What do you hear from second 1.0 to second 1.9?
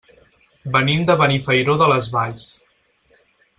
de Benifairó